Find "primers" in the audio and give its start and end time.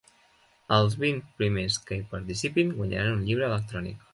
1.41-1.77